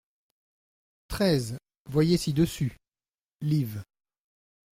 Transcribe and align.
treize 1.09 1.59
Voyez 1.87 2.17
ci-dessus, 2.17 2.75
liv. 3.41 3.83